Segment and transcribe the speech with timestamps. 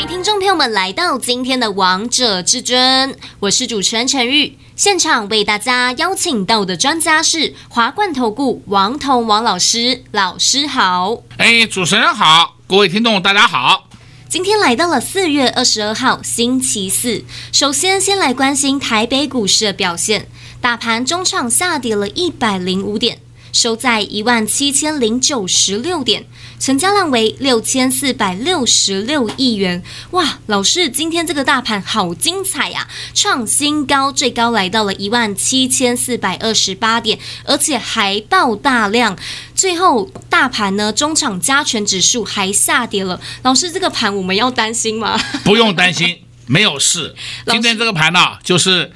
[0.00, 4.56] 欢迎听众朋友们来到今天的《王者至尊》，我是主持人陈玉。
[4.74, 11.18] 现场为大家邀请到的专家是华冠投顾王彤王老师，老师好。
[11.36, 13.90] 哎，主持人好，各位听众大家好。
[14.26, 17.22] 今天来到了四月二十二号星期四，
[17.52, 20.26] 首先先来关心台北股市的表现，
[20.62, 23.18] 大盘中场下跌了一百零五点。
[23.52, 26.26] 收在一万七千零九十六点，
[26.58, 29.82] 成交量为六千四百六十六亿元。
[30.12, 39.16] 哇，老师，今天这个大盘好精彩呀，创新高，最高来到了一万七千四百二十八点，而且还爆大量。
[39.54, 43.20] 最后，大盘呢，中场加权指数还下跌了。
[43.42, 45.18] 老师，这个盘我们要担心吗？
[45.44, 47.14] 不用担心，没有事。
[47.46, 48.92] 今天这个盘呢，就是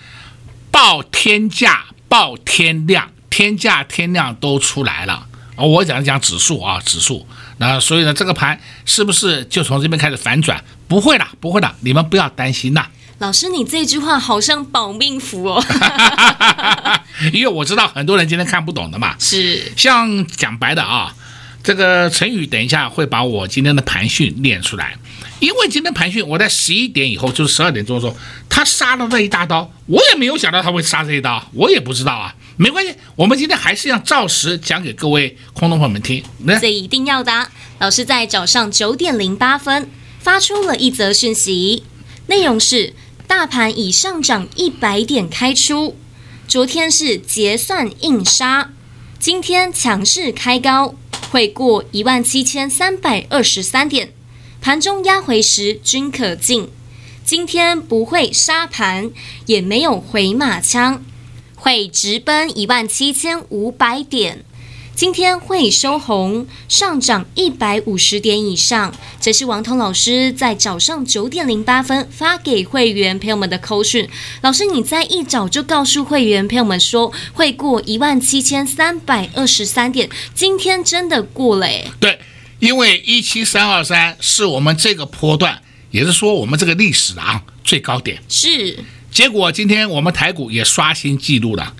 [0.70, 3.10] 爆天价，爆天量。
[3.34, 7.26] 天价天量都出来了，我讲一讲指数啊，指数。
[7.56, 10.62] 那所以呢，这个盘是不是就从这边开始反转？
[10.86, 12.86] 不会的，不会的，你们不要担心呐。
[13.18, 15.60] 老师，你这句话好像保命符哦。
[17.34, 19.16] 因为我知道很多人今天看不懂的嘛。
[19.18, 19.72] 是。
[19.76, 21.12] 像讲白的啊，
[21.64, 24.96] 这个陈宇等一下会把我今天的盘讯练出来。
[25.40, 28.16] 因为今天盘讯，我在十一点以后，就是十二点钟的时候，
[28.48, 32.32] 他杀了那一大刀，我也没有想到他会杀这一刀，我也不知道啊。
[32.56, 36.22] 没关系，我们今天还是要照实讲给各位空洞朋友们听。
[36.60, 37.48] 这一定要的。
[37.80, 41.82] 老师在早上九点零八分发出了一则讯息，
[42.28, 42.94] 内容是：
[43.26, 45.96] 大盘已上涨一百点开出，
[46.46, 48.70] 昨天是结算硬杀，
[49.18, 50.94] 今天强势开高，
[51.30, 54.12] 会过一万七千三百二十三点，
[54.60, 56.70] 盘中压回时均可进。
[57.24, 59.10] 今天不会杀盘，
[59.46, 61.02] 也没有回马枪。
[61.64, 64.44] 会直奔一万七千五百点，
[64.94, 68.94] 今天会收红，上涨一百五十点以上。
[69.18, 74.06] 这是王彤老师在早上九点零八分发给会员朋友们的口讯。
[74.42, 81.90] 老师，你在一早就告诉会员朋友们说会过一万七千三百二十三点，今天真的过了诶。
[81.98, 82.20] 对，
[82.58, 88.22] 因为一七三二三是我们这个波段，也是说我们这个历史啊最高点。
[88.28, 88.78] 是。
[89.14, 91.72] 结果今天我们台股也刷新记录了，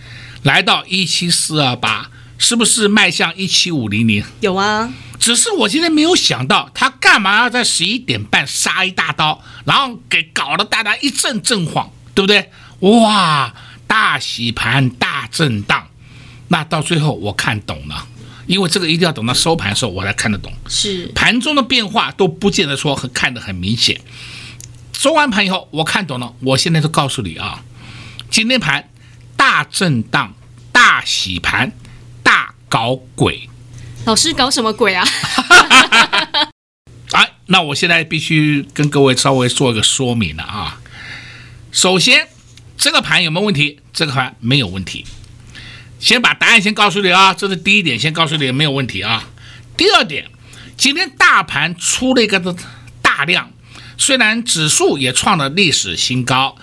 [0.45, 2.09] 来到一七四二八，
[2.39, 4.25] 是不是迈向一七五零零？
[4.41, 12.49] 有啊，只是我今天没有想到他干嘛要在十一点半杀一大刀，然后给搞得大家一阵阵慌，对不对？
[12.79, 13.53] 哇，
[13.89, 15.89] 大洗盘大震荡，
[16.47, 18.07] 那到最后我看懂了，
[18.47, 24.01] 因为这个一定要等到收盘的时候我才看得懂，是盘中的变化都不见得说很看得很明显。
[24.95, 26.33] 收完盘以后，我看懂了。
[26.41, 27.63] 我现在就告诉你啊，
[28.31, 28.89] 今天盘
[29.37, 30.35] 大震荡、
[30.73, 31.73] 大洗盘、
[32.23, 33.51] 大搞鬼。
[34.07, 35.07] 老师搞什么鬼啊？
[37.13, 40.81] 哎，那我现在必须跟各位稍微做一个说明了啊。
[41.71, 42.29] 首先，
[42.79, 43.81] 这个盘有没有问题？
[43.93, 45.05] 这个盘没有问题。
[45.99, 49.25] 先把答案先告诉你啊，这是第一点，先告诉你没有问题啊。
[49.77, 50.31] 第二点，
[50.77, 52.55] 今天大盘出了一个的
[53.03, 53.51] 大量。
[53.97, 56.57] 虽然指数也创了历史新高，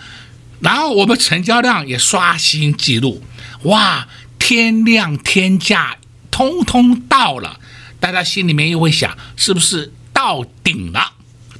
[0.59, 3.23] 然后我们成交量也刷新记录，
[3.63, 5.97] 哇，天量天价
[6.29, 7.59] 通通到了，
[7.99, 11.13] 大家心里面又会想，是不是到顶了？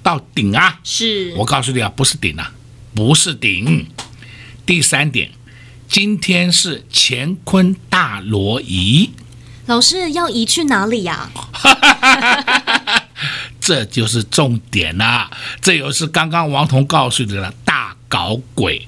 [0.04, 0.80] 到顶啊？
[0.84, 1.34] 是。
[1.38, 2.52] 我告诉你啊，不是顶啊，
[2.96, 3.88] 不是顶。
[4.66, 5.32] 第三点，
[5.88, 9.12] 今天是乾坤大挪移。
[9.68, 11.30] 老师要移去哪里呀？
[13.62, 15.30] 这就是重点啦！
[15.62, 18.88] 这又是刚刚王彤告诉你的大搞鬼。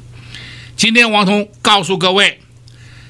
[0.76, 2.42] 今天王彤告诉各位，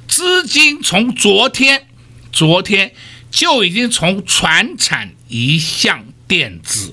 [0.07, 1.87] 资金从昨天，
[2.31, 2.93] 昨天
[3.31, 6.91] 就已经从船产移向电子，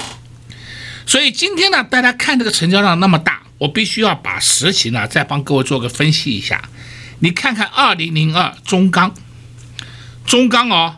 [1.04, 6.62] 所以今天呢，大家看这个成交量那么大，我必须要把实情呢再帮各位做个分析一下。
[7.18, 9.14] 你看看二零零二中钢，
[10.24, 10.96] 中钢哦。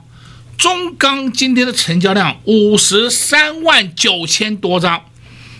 [0.62, 5.02] 中钢今天的成交量五十三万九千多张，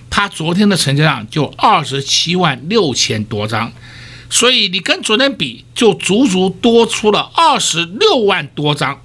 [0.09, 3.73] 它昨天的成交量就二十七万六千多张，
[4.31, 9.03] 所以你跟昨天比，就足足多出了二十六万多张。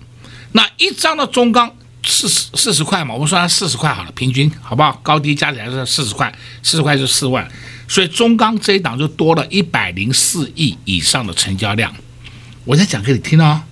[0.52, 5.00] 那一张的中钢四十四十块嘛，我们算它四十块好了，平均好不好？
[5.02, 7.50] 高低加起来是四十块，四十块是四万，
[7.88, 11.92] 所以中钢这一档就多了一百零四亿以上的成交量。
[12.66, 13.64] 我再讲给你听哦。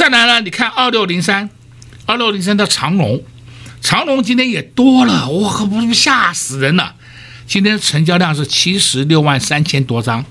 [0.00, 1.50] 再来呢，你看二六零三，
[2.06, 3.22] 二六零三的长龙，
[3.82, 6.94] 长龙今天也多了，我可不是吓死人了。
[7.46, 10.24] 今天成交量是七十六万三千多张，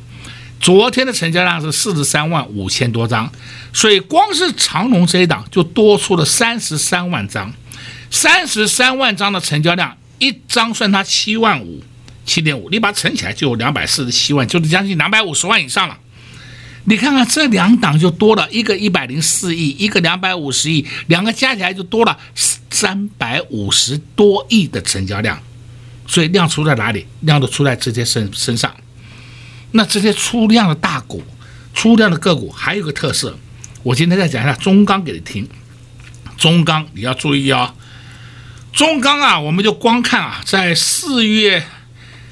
[0.59, 3.31] 昨天的成交量是四十三万五千多张，
[3.71, 7.53] 所以光是长龙这一档就多出了三十三万张，
[8.09, 11.83] 三十三万张的成交量，一张算它七万五，
[12.25, 15.95] 七点五，你把它乘起来就有两百四十七万，就是将近两百五十万以上了。
[16.85, 22.17] 你看看这两档就多了一个一百零四亿，一个两百五十亿，两个加起来就多了
[22.69, 25.39] 三百五十多亿的成交量。
[26.07, 27.05] 所以量出在哪里？
[27.19, 28.75] 量都出在这些身身上。
[29.71, 31.23] 那这些出量的大股、
[31.75, 33.37] 出量的个股还有个特色，
[33.83, 35.47] 我今天再讲一下中钢给你听。
[36.35, 37.75] 中钢你要注意哦，
[38.73, 41.63] 中钢啊，我们就光看啊，在四月，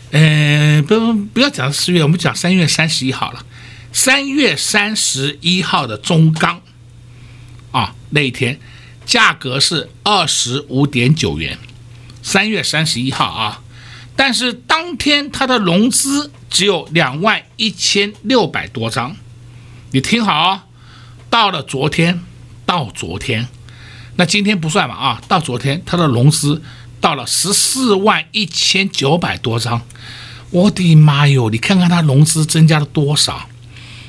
[0.09, 3.45] 呃，不不要讲四月，我们讲三月三十一号了。
[3.99, 6.61] 三月三十一号的中钢
[7.71, 8.59] 啊，那一天
[9.07, 11.57] 价格是二十五点九元。
[12.21, 13.63] 三月三十一号啊。
[14.15, 19.15] 但是当天它的融资只有两万一千六百多张，
[19.89, 20.65] 你听好啊，
[21.31, 22.21] 到了昨天，
[22.67, 23.47] 到昨天，
[24.17, 26.61] 那今天不算嘛啊，到昨天它的融资
[27.01, 29.81] 到了十四万一千九百多张，
[30.51, 33.49] 我的妈哟，你看看它融资增加了多少？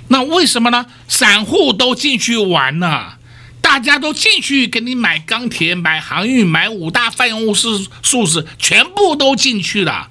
[0.08, 0.86] 那为什么呢？
[1.06, 3.18] 散户都进去玩了。
[3.60, 7.68] 大家都进去给你买钢铁、买航运、买五大泛用式
[8.02, 10.08] 数字，全部都进去了。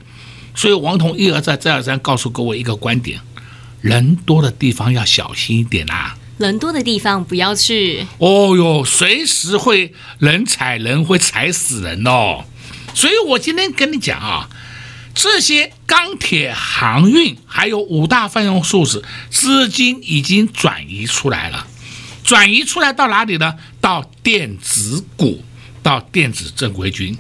[0.54, 3.20] 所以王彤一而再、再而三告诉各位一个观点：
[3.82, 6.16] 人多的地方要小心一点啊！
[6.38, 8.06] 人多的地方不要去。
[8.20, 12.46] 哦哟，随时会人踩人，会踩死人哦。
[12.94, 14.48] 所以我今天跟你讲啊，
[15.16, 21.66] 这些钢铁、航运还有五大泛用数字资金已经转移出来了。
[22.26, 23.56] 转移出来到哪里呢？
[23.80, 25.42] 到电子股，
[25.82, 27.18] 到电子正规军。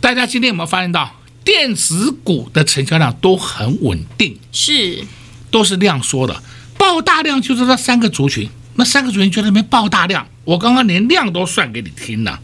[0.00, 4.38] 大家今天有没有发现到电子股的成交量都很稳定？
[4.52, 5.04] 是，
[5.50, 6.40] 都是量缩的，
[6.78, 8.48] 爆大量就是那三个族群。
[8.76, 12.40] 那三个族群就在那边爆大量，我刚刚连量都算给你听了。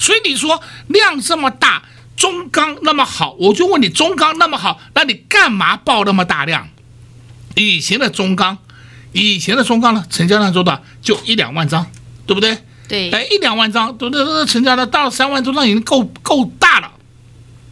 [0.00, 1.82] 所以你说量这么大，
[2.16, 6.68] 中钢那么好，我就问你，中钢那么好，那你干嘛爆那么大量？
[7.54, 8.58] 以前的中钢。
[9.12, 10.82] 以前的中钢呢，成交量做到？
[11.00, 11.90] 就一两万张，
[12.26, 12.58] 对不对？
[12.86, 16.92] 对，哎，一两万张，对对对，成交量到了三万多张已经够够大了。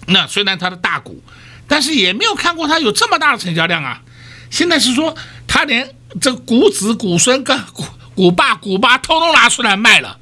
[0.06, 1.22] 那虽然它的大股，
[1.68, 4.00] 但是也没有看过它有这么大的成交量啊。
[4.48, 5.14] 现在是说，
[5.46, 10.18] 它连这个股子、股孙跟股股爸、股妈通通拿出来卖了，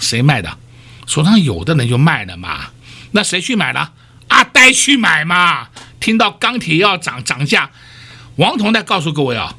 [0.00, 0.58] 谁卖的？
[1.06, 2.66] 手上有的人就卖了嘛。
[3.14, 3.92] 那谁去买了？
[4.28, 5.68] 阿呆去买嘛。
[6.00, 7.70] 听到钢铁要涨涨价，
[8.36, 9.56] 王彤在告诉各位啊。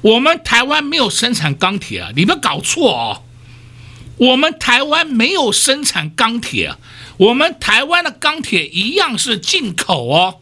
[0.00, 3.22] 我们台湾没有生产钢铁啊，你们搞错哦。
[4.16, 6.74] 我们台湾没有生产钢铁，
[7.18, 10.36] 我们台湾的钢铁一样是进口哦。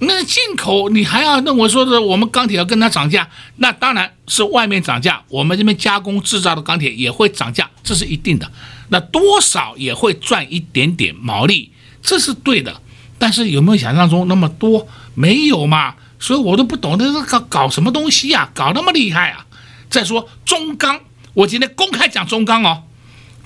[0.00, 8.50] 那进口你还要认为说是我们钢铁要跟它涨价，那当然是外面涨价，我们这边加工制造的钢铁也会涨价，这是一定的。
[8.90, 11.72] 那多少也会赚一点点毛利，
[12.02, 12.80] 这是对的。
[13.18, 14.86] 但是有没有想象中那么多？
[15.14, 15.96] 没有嘛。
[16.22, 18.50] 所以我都不懂，这是搞搞什么东西呀？
[18.54, 19.46] 搞那么厉害啊！
[19.88, 21.00] 再说中钢，
[21.32, 22.82] 我今天公开讲中钢哦，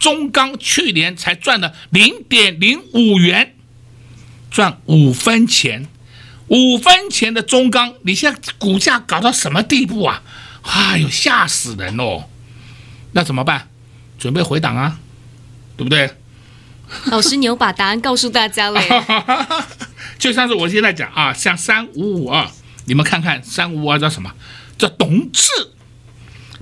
[0.01, 3.55] 中钢去年才赚了零点零五元，
[4.51, 5.87] 赚五分钱，
[6.49, 10.25] 五分钱的中钢，你现在股价搞到什么地步啊？
[10.65, 12.25] 哎呦，吓死人哦！
[13.13, 13.69] 那怎么办？
[14.19, 14.99] 准备回档啊，
[15.77, 16.11] 对不对？
[17.07, 18.81] 老师，你有把答案告诉大家了。
[20.19, 22.49] 就像是我现在讲啊，像三五五二。
[22.87, 24.31] 你们看看三五五二叫什么？
[24.77, 25.49] 叫董志，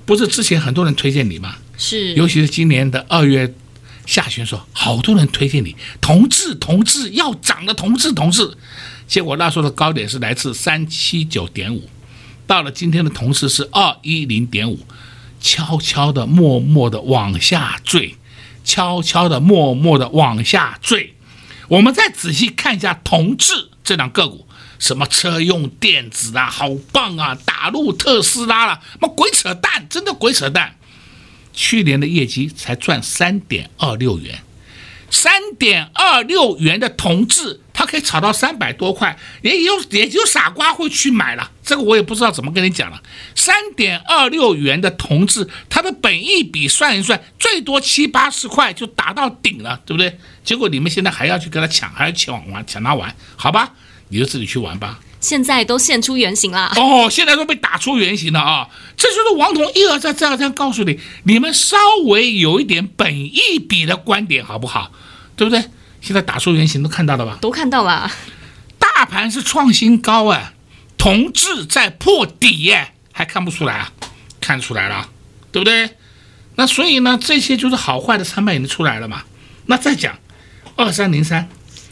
[0.05, 1.55] 不是之前很多人推荐你吗？
[1.77, 3.53] 是，尤其是今年的二月
[4.05, 8.55] 下旬说，好多人推荐你，同志同志要涨的同志同志，
[9.07, 11.89] 结果那时候的高点是来自三七九点五，
[12.47, 14.79] 到了今天的同志是二一零点五，
[15.41, 18.15] 悄悄的默默的往下坠，
[18.63, 21.15] 悄悄的默默的往下坠。
[21.67, 24.47] 我们再仔细看一下同志这两个股。
[24.79, 27.37] 什么车用电子啊，好棒啊！
[27.45, 30.75] 打入特斯拉了，妈鬼扯淡，真的鬼扯淡。
[31.53, 34.43] 去年的业绩才赚三点二六元，
[35.23, 41.49] 三点二六元的同志，它可以炒到三百多块，也有也就傻瓜会去买了。
[41.63, 43.01] 这个我也不知道怎么跟你讲了。
[43.33, 50.19] 三点二六元的同志，它的本益比算一算，最多七八十块就达到顶了，对不对？
[50.43, 53.71] 结果你们现在还要去跟他抢，还要抢玩，抢他玩，好吧？
[54.09, 54.99] 你就自己去玩吧。
[55.21, 56.73] 现在都现出原形了。
[56.75, 58.67] 哦，现在都被打出原形了啊！
[58.97, 61.77] 这就是王彤一而再再而三告诉你，你们稍
[62.07, 64.91] 微有一点本意比的观点好不好？
[65.35, 65.63] 对不对？
[66.01, 67.37] 现在打出原形都看到了吧？
[67.41, 68.11] 都看到了。
[68.77, 70.53] 大盘是创新高啊，
[70.97, 73.91] 同志在破底耶，还看不出来啊？
[74.41, 75.09] 看出来了，
[75.51, 75.89] 对不对？
[76.55, 79.23] 那所以呢，这些就是好坏的参半已经出来了嘛。
[79.65, 80.19] 那再讲
[80.75, 81.47] 二三零三，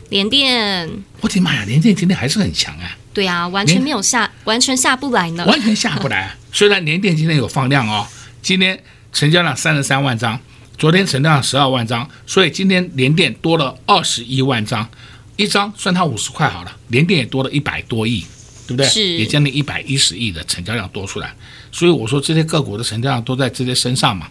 [0.10, 0.90] 联电，
[1.22, 2.98] 我的妈呀，联电今天还是很强啊。
[3.14, 5.44] 对啊，完全没有下，完全下不来呢。
[5.48, 6.36] 完全下不来。
[6.52, 8.06] 虽然联电今天有放量哦，
[8.42, 8.84] 今天
[9.14, 10.40] 成交量三十三万张，
[10.82, 14.90] 昨天成交量十二万张，所以今天联电多了二十一万张，
[15.38, 18.26] 一张算它五十块好了，联电也多了一百多亿，
[18.66, 18.88] 对不对？
[18.88, 21.36] 是，也将近一百一十亿的成交量多出来。
[21.72, 24.28] 所以我说这些个股的成交量都在这些身上嘛。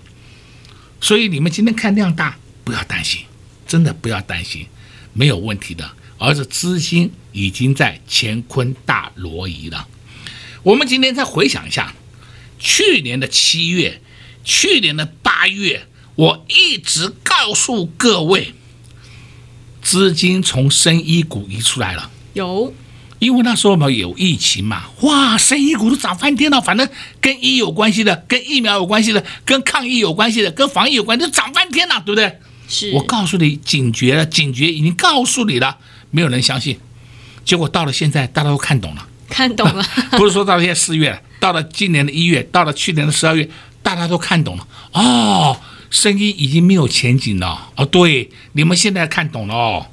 [1.01, 3.21] 所以你们今天看量大，不要担心，
[3.65, 4.67] 真的不要担心，
[5.13, 5.89] 没有问题的。
[6.19, 9.87] 而是资金已经在乾坤大挪移了。
[10.65, 11.95] 我们今天再回想一下，
[12.59, 14.03] 去年的七月，
[14.43, 15.87] 去年的八月，
[16.21, 18.53] 我一直告诉各位，
[19.81, 22.11] 资金从生医股移出来了。
[22.35, 22.75] 有，
[23.19, 26.61] 因为那时候嘛有疫情嘛，哇，生医股都涨翻天了。
[26.61, 26.87] 反正
[27.23, 32.39] 跟医有关系的，跟疫苗有关系的，跟抗疫有关系的，跟防疫有关系的，都涨翻天了，对不对？
[32.69, 35.79] 是我告诉你，警觉了，警觉已经告诉你了。
[36.11, 36.79] 没有人相信，
[37.47, 39.83] 结果到了现在，大家都看懂了，看懂了。
[40.19, 43.49] 不是说到现在四月，到了今年的一月，到了去年的十二月，
[43.83, 44.69] 大家都看懂了。
[44.93, 45.59] 哦，
[45.91, 47.69] 生意已经没有前景了。
[47.77, 49.87] 哦，对，你们现在看懂了哦。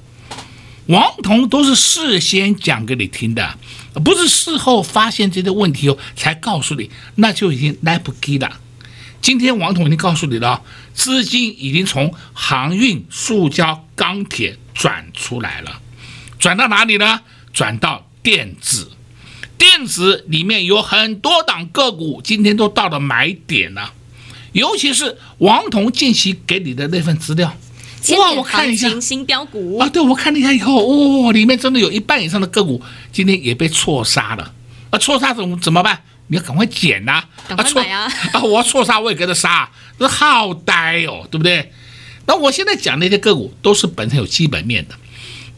[0.86, 3.58] 王彤都是事先讲给你听的，
[4.06, 8.62] 不是事后发现这些问题哦才告诉你，那就已经来不及了。
[9.20, 10.62] 今天王彤已经告诉你了，
[10.94, 15.82] 资金已经从航运、塑胶、钢铁转出来了。
[16.39, 17.22] 转到哪里呢？
[17.51, 18.92] 转到电子，
[19.58, 23.92] 电子里面有很多档个股，今天都到了买点了。
[24.57, 27.55] 尤其是王彤近期给你的那份资料，
[28.17, 34.53] 哇，我看一下新标股啊，对，我看了一下以后，哦，里面真的有一半以上的个股今天也被错杀了。
[34.89, 36.01] 啊，错杀怎么怎么办？
[36.27, 37.23] 你要赶快减呐！
[37.47, 38.11] 赶快买啊！
[38.33, 41.71] 啊，我要错杀我也跟着杀，这好呆哦，对不对？
[42.25, 44.95] 那我现在讲那些个股都是本身有基本面的。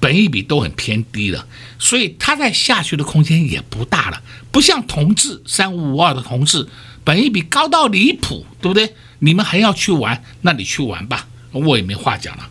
[0.02, 1.46] 本益比都很偏低的，
[1.78, 6.66] 所以它在下去的空间也不大了，不像同志三五五二的同志，
[7.10, 8.94] 本一比高到离谱，对不对？
[9.18, 12.48] 你们还要去玩，那你去玩吧，我也没话讲了。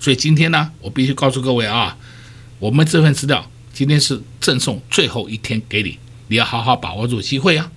[0.00, 1.96] 所以今天呢，我必须告诉各位啊，
[2.58, 7.70] 我们这份资料今天是赠送最后一天给你，你要好好把握住机会啊。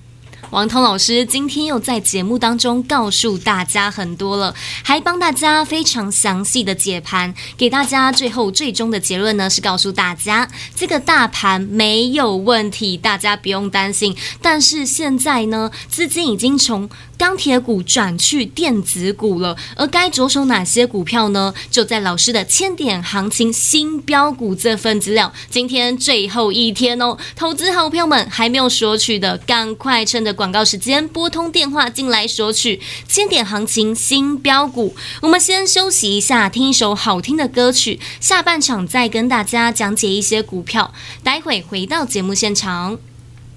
[0.54, 14.16] 王彤老师今天又在节目当中告诉大家很多了，还帮大家非常详细的解盘，给大家最后最终的结论呢是告诉大家这个大盘没有问题，大家不用担心。
[14.44, 21.52] 但是现在呢，资金已经从钢铁股转去电子股了，而该着手哪些股票呢？
[21.72, 34.94] 就在老师的千点行情新标股这份资料，今天最后一天哦，投资好朋友们还没有索取的，赶快趁着广告时间拨通电话进来索取千点行情新标股。
[35.22, 40.94] 我们先休息一下，听一首好听的歌曲，下半场再跟大家讲解一些股票。
[41.24, 42.98] 待会回到节目现场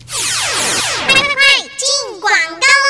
[0.07, 1.17] 快
[1.59, 2.86] 进广告。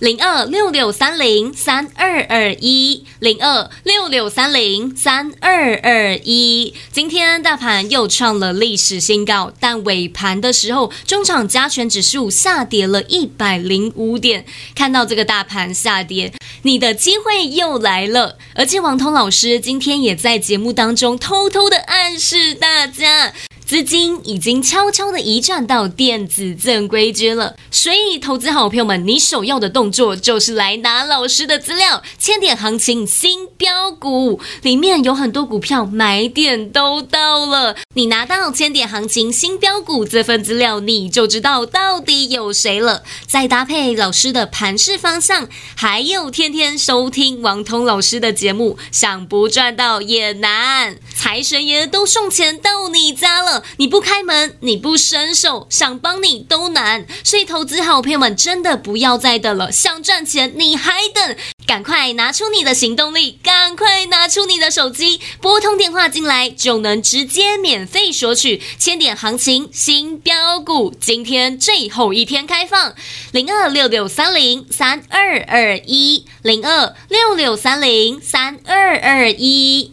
[0.00, 6.72] 零二六六三零三二二一，零二六六三零三二二一。
[6.90, 14.46] 今天大盘又创了历史新高，但尾盘的时候，中场加权指数下跌了一百零五点。
[14.74, 18.38] 看到这个大盘下跌，你的机会又来了。
[18.54, 23.34] 而且王彤老师今天也在节目当中偷偷的暗示大家。
[23.70, 43.04] 资金已经悄悄的移转到电子正规军了，所以投资好朋友们，你首要的动作就是来拿老师的资料，千点行情新标股里面有很多股票买点都到了，你拿到千点行情新标股这份资料，你就知道到底有谁了。
[43.24, 53.59] 再搭配老师的盘势方向，还有天天收听王通老师的节目，想不赚到也难，财神爷都送钱到你家了。
[53.76, 57.06] 你不开门，你不伸手，想帮你都难。
[57.24, 61.36] 所以，投资好朋友们真的不要再等了，想赚钱你还等？
[61.66, 70.92] 赶快拿出你的行动力，赶快拿出你的手机，拨通电话进来，就能直接免费索取千点行情新标股。
[71.00, 72.94] 今天最后一天开放，
[73.30, 79.92] 零二六六三零三二二一，零二六六三零三二二一。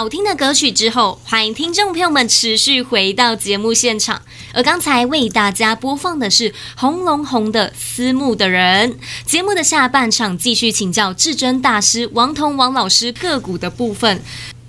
[0.00, 4.22] 好听的歌曲之后，欢迎听众朋友们持续回到节目现场。
[4.54, 8.98] 而刚才为大家播放的是红龙红的思慕的人。
[9.26, 14.22] 节目的下半场继续请教至尊大师王彤王老师个股的部分。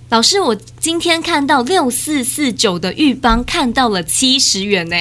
[0.10, 4.98] 老师，我今天看到六四四九的玉邦看到了七十元呢。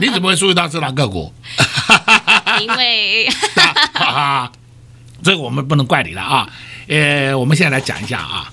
[0.00, 1.30] 你怎么会注意到这档个股？
[2.62, 4.52] 因为 哈哈，
[5.22, 6.48] 这个我们不能怪你了啊。
[6.88, 8.50] 呃，我们现在来讲一下啊。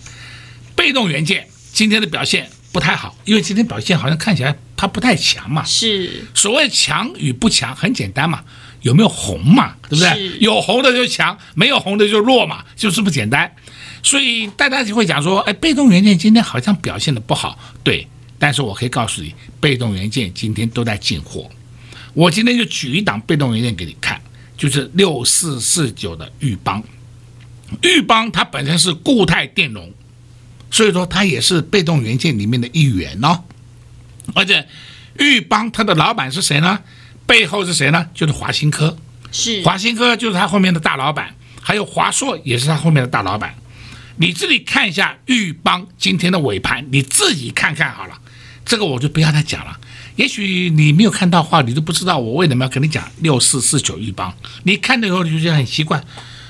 [0.81, 5.63] 被动元件今天的表现不太好，因为今天表现好像看起来它不太强嘛。
[5.63, 8.43] 是，所谓强与不强很简单嘛，
[8.81, 10.39] 有没有红嘛，对不对？
[10.39, 13.53] 有红的就强，没有红的就弱嘛，就这么简单。
[14.01, 18.07] 所以大家就会讲说，哎，被动元件今天好像表现的不好，对。
[18.39, 21.47] 但是我可以告诉你，被动元件今天都在进货。
[22.15, 24.19] 我今天就举一档被动元件给你看，
[24.57, 26.83] 就是六四四九的玉邦。
[27.83, 29.93] 玉邦它本身是固态电容，
[30.71, 33.43] 所以说它也是被动元件里面的一员哦。
[34.33, 34.67] 而且
[35.19, 36.79] 玉邦它的老板是谁呢？
[37.27, 38.07] 背后是谁呢？
[38.13, 38.97] 就是华新科。
[39.31, 43.55] 是华新科就是他后面的大老板，还有华硕也是他后面的大老板。
[44.17, 48.19] 你自己看一下玉邦今天的尾盘，你自己看看好了。
[48.65, 49.79] 这个我就不要再讲了。
[50.17, 54.35] 也许你没有看到话，你都不知道我为什么要跟你讲六四四九钰邦。
[54.63, 55.97] 你看了以后你就觉得很奇怪。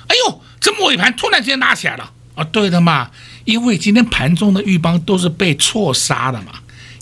[0.08, 2.12] 哎呦，这么尾盘突然之间拉起来了？
[2.34, 3.12] 啊，对的嘛，
[3.46, 6.54] 因为今天盘中的钰邦都是被错杀的嘛。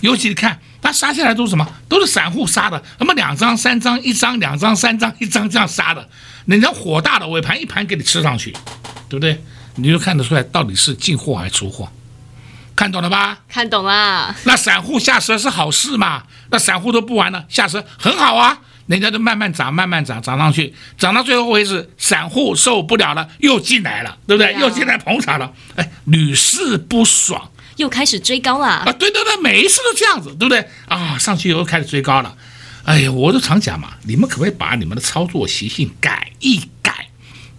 [0.02, 0.60] 尤其你看。
[0.82, 1.67] 它杀下来都是什么？
[1.89, 6.08] 都是散户杀的，那么两张、三张、一张、两张、三张、一张这样杀的。
[6.45, 8.52] 人家火大的尾盘一盘给你吃上去，
[9.10, 9.43] 对不对？
[9.75, 11.91] 你就看得出来到底是进货还是出货，
[12.78, 13.39] 看懂了吧？
[13.49, 14.34] 看懂了。
[14.45, 16.23] 那散户下车是好事嘛？
[16.49, 18.60] 那散户都不玩了，下车很好啊。
[18.89, 24.52] 人家都慢慢涨，慢慢涨，涨上去，涨到最后为止，散户受不了了，又进来了，对不对？
[24.52, 27.52] 对啊、又进来捧场了，哎，屡试不爽。
[27.78, 28.91] 又开始追高了啊！
[28.93, 31.15] 对对对，每一次都这样子，对不对啊？
[31.19, 32.36] 上去以后开始追高了，
[32.84, 37.08] 哎呀，我都常讲嘛，你们可不可以把你们的操作习性改一改？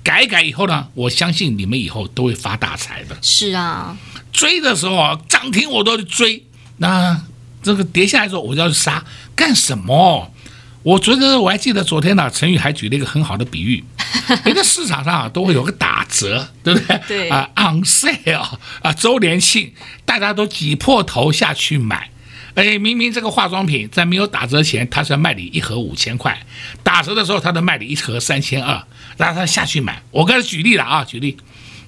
[0.02, 3.16] 改一改以后呢，我相信你们以后都会发大财的。
[3.22, 3.96] 是啊，
[4.32, 6.44] 追的时候啊，涨停我都去追，
[6.78, 7.22] 那
[7.62, 9.04] 这个跌下来的时候我就要去杀，
[9.36, 10.34] 干什么？
[10.82, 13.84] 我觉得我还记得昨天呢，陈宇还举了一个很好的比喻，
[14.44, 17.00] 人家市场上啊都会有个打折，对不对？
[17.06, 19.72] 对啊，on sale 啊，周年庆，
[20.04, 22.08] 大家都挤破头下去买。
[22.54, 26.36] 哎，明明这个化妆品在没有打折前，它是要卖你一盒五千块，
[26.82, 28.82] 打折的时候，它都卖你一盒三千二，
[29.16, 30.02] 让他下去买。
[30.10, 31.36] 我刚才举例了啊，举例。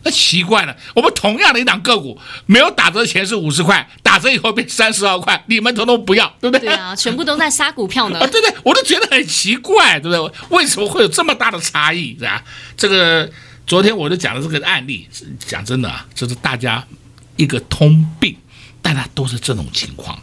[0.04, 6.68] 那奇怪了，我们同样的一档个股，没有打折前是五十块，打折以后变三十二块，你们统统不要，对不对？
[6.68, 8.18] 对啊，全部都在杀股票呢。
[8.22, 10.34] 啊，对对，我都觉得很奇怪，对不对？
[10.50, 12.42] 为什么会有这么大的差异，是吧？
[12.76, 13.30] 这个
[13.66, 16.84] 昨天我就讲了这个案例，讲真的啊，这是大家
[17.36, 18.36] 一个通病，
[18.80, 20.18] 大家都是这种情况，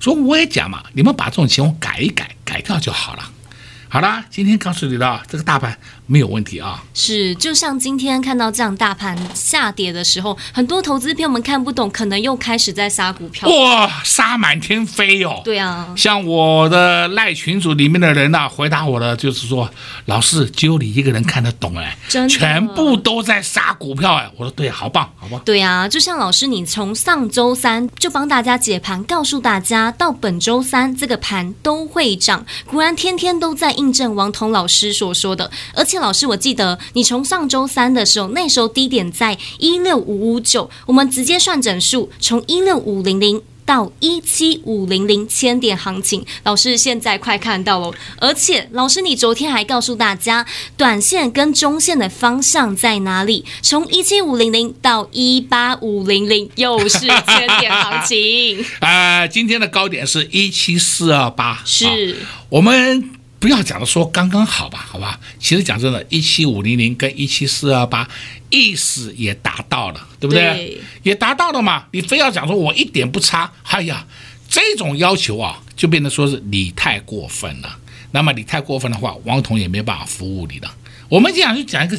[0.00, 3.30] 所以我也讲嘛，你们把这种情况改一改，改掉就好了。
[3.88, 5.76] 好啦，今天告诉你的这个大盘
[6.10, 6.82] 没有问题啊。
[6.92, 13.48] 是，就像今天看到这样大盘下跌的时候，很多投资朋友们看不懂，可能又开始在杀股票。
[13.48, 15.40] 哇，杀满天飞哟！
[15.44, 19.70] 对啊，像我的赖群组里面的人呐、啊，回答我的就是说，
[20.04, 24.30] 老师只有你一个人看得懂哎，真的，全部都在杀股票哎。
[24.36, 25.40] 我说对，好棒，好棒。
[25.44, 33.70] 对啊，就像老师你从上周三就帮大家解盘，告诉大家到本周三这个盘都会涨，果然天天都在。
[33.80, 50.44] 印证王彤老师所说的，而且老师，我记得你从上周三的时候，那时候低点在一六五五九，我们直接算整数，从一六五零零到一七五零零千点行情，老师现在快看到了，而且老师你昨天还告诉大家，
[50.76, 53.44] 短线跟中线的方向在哪里？
[53.62, 58.64] 从一七五零零到一八五零零，又是千点行情。
[58.80, 62.14] 啊、 呃，今天的高点是一七四二八，是、哦、
[62.48, 63.19] 我们。
[63.40, 65.18] 不要讲的说刚刚好吧，好吧？
[65.38, 68.06] 其实讲真的，一七五零零跟一七四二八
[68.50, 70.42] 意思也达到了，对不对？
[70.42, 71.86] 对，也达到了嘛。
[71.92, 74.06] 你非要讲说我一点不差，哎呀，
[74.48, 77.78] 这种要求啊，就变得说是你太过分了。
[78.12, 80.70] 那么你太过分的话，王彤也没办法服务你的。
[81.08, 81.98] 我们这样就讲一个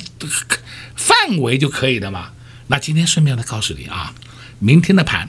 [0.96, 2.32] 范围就可以了嘛。
[2.68, 4.14] 那今天顺便的告诉你啊，
[4.60, 5.28] 明天的盘，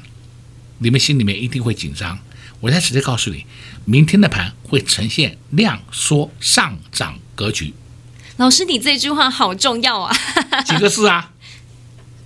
[0.78, 2.18] 你们心里面一定会紧张。
[2.60, 3.44] 我再直接告诉你，
[3.84, 7.74] 明天的盘会呈现量缩上涨格局。
[8.36, 10.16] 老师，你这句话好重要啊！
[10.64, 11.30] 几个字啊？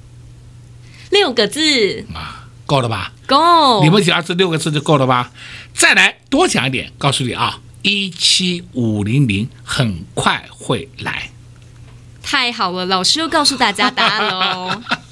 [1.10, 3.12] 六个字啊，够了吧？
[3.26, 3.82] 够。
[3.82, 5.30] 你们只要这六个字就够了吧？
[5.74, 11.30] 再来多讲一点，告诉你啊，一七五零零很快会来。
[12.22, 14.82] 太好了，老师又告诉大家答案喽。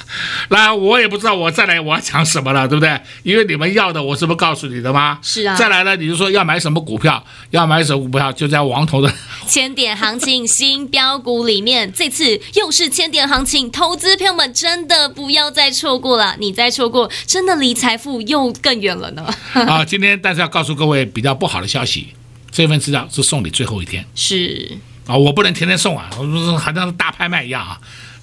[0.48, 3.00] 那我也不知道我再来我要讲什么了，对不对？
[3.22, 5.18] 因为你们要的我是不是告诉你的吗？
[5.22, 5.56] 是啊。
[5.56, 9.12] 再来呢，你就说要买什么股票，要买什么股票，就在王头的
[9.46, 19.26] 千点行情新标股里面，这次又是千点行情，投资朋友们真的不要再错过了，你再错过，真的离财富又更远了呢。
[19.54, 22.08] 啊，今天但是要告诉各位比较不好的消息，
[22.50, 24.04] 这份资料是送你最后一天。
[24.14, 27.78] 是啊，我不能天天送啊，我好像是大拍卖一样啊，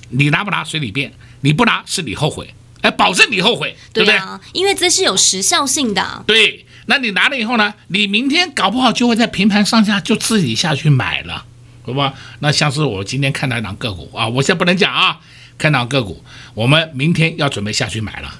[0.09, 1.11] 你拿不拿随你便。
[1.41, 4.17] 你不拿是你后悔，哎，保证你后悔，对不对？
[4.17, 6.23] 对啊，因为这是有时效性的。
[6.25, 7.73] 对，那你拿了以后呢？
[7.87, 11.45] 你明天搞不好就会在平盘上下就自己下去买了，
[11.83, 12.13] 好吧？
[12.39, 15.19] 那像是我今天看到一档个股啊，我现在不能讲啊，
[15.57, 16.23] 看到个股，
[16.53, 18.33] 我们明天要准备下去买了。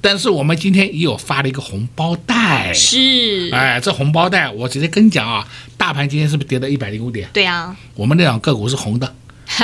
[0.00, 5.44] 但是我们今天也有发了一个红包袋，是，哎，这红包袋我直接跟你讲啊，
[5.76, 7.28] 大盘今天是不是跌到一百零五点？
[7.32, 9.14] 对啊，我们那档个股是红的。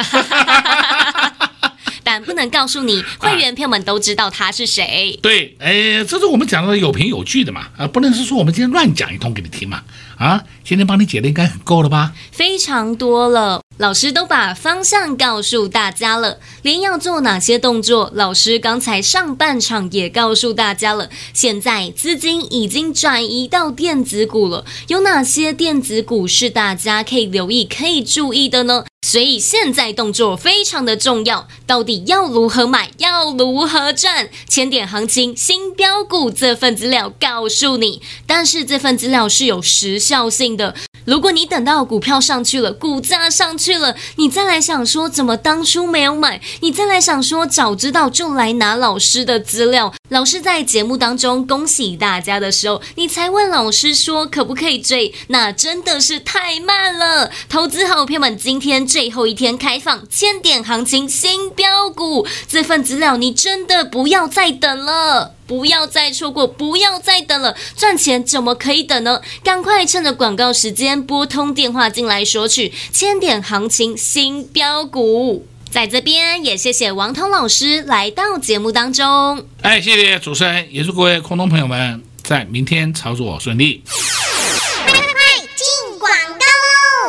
[2.43, 5.19] 能告诉你，会员朋友们都知道他是谁。
[5.23, 9.83] 对，哎，这是我们讲的有凭有据的嘛，啊，不能是说我们今天乱讲一通给你听嘛，
[10.19, 12.13] 啊，今天帮你解的应该很够了吧？
[12.33, 13.63] 非常多了。
[13.83, 21.11] 老师都把方向告诉大家了，连要做哪些动作，老师刚才上半场也告诉大家了。
[21.35, 28.85] 现在资金已经转移到电子股了，有哪些电子股是大家可以留意、可以注意的呢？
[29.05, 34.29] 所以现在动作非常的重要，到底要如何买，要如何赚？
[34.49, 40.77] 千点行情新标股这份资料告诉你，但是这份资料是有时效性的。
[41.05, 57.31] 如果你等到股票上去了，股价上去去了，你再来想说怎么当初没有买，你再来想说早知道就来拿老师的资料，老师在节目当中恭喜大家的时候，你才问老师说可不可以追，那真的是太慢了。
[57.49, 65.37] 投资好朋友们，今天最后一天开放千点行情新标股这份资料，你真的不要再等了。
[65.53, 69.21] 不要再错过，不要再等了，赚钱怎么可以等呢？
[69.45, 75.47] 赶快趁着广告时间拨通电话进来索取千点行情新标股。
[75.71, 79.47] 在这边也谢谢王通老师来到节目当中。
[79.61, 83.83] 哎，谢谢主持人，也祝各位空中朋友们在明天操作顺利。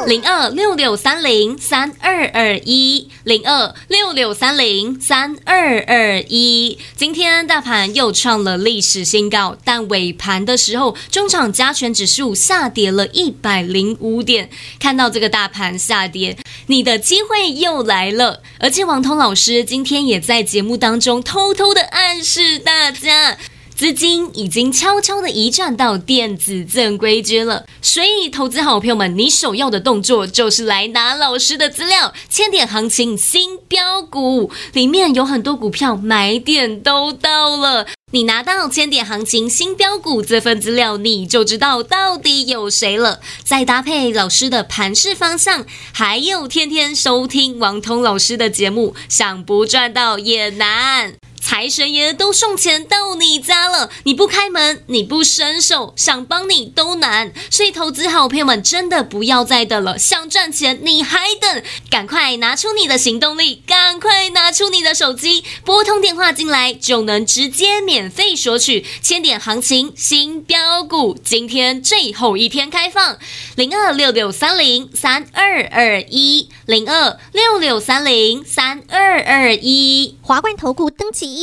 [0.05, 6.77] 零二六六三零三二二一，零二六六三零三二二一。
[6.95, 14.49] 今天大盘又创了历史新高，但尾盘的时候，中场加权指数下跌了一百零五点。
[14.79, 16.37] 看到这个大盘下跌，
[16.67, 18.41] 你的机会又来了。
[18.59, 23.37] 而且王彤老师今天也在节目当中偷偷的暗示大家。
[23.75, 32.13] 资金已经悄悄地移转到电子正规军了，所以投资好朋友们，你首要的动作就是来拿老师的资料。
[32.29, 43.19] 千点行情新标股里面有很多股票买点都到了，你拿到千点行情新标股这份资料，你就知道到底有谁了。
[43.43, 51.15] 再搭配老师的盘势方向，还有天天收听王通老师的节目，想不赚到也难。
[51.53, 57.31] 财神爷都送钱到你家了，你不开门，你不伸手，想帮你都难。
[57.51, 61.63] 所以投资好朋友们真的不要再等了，想赚钱你还等？
[61.91, 71.15] 赶快拿出你的行动力，赶快拿出你的手机，拨通电话进来就能直接免费索取千点行情新标股。
[71.23, 73.19] 今天最后一天开放，
[73.55, 81.42] 零二六六三零三二二一，零二六六三零三二二一，华冠投顾登记。